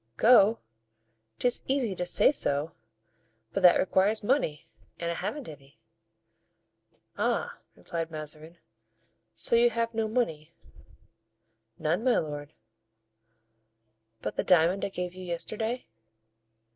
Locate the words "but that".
3.53-3.77